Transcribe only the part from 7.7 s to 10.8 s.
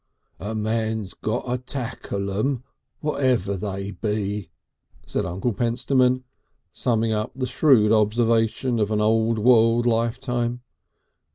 observation of an old world life time.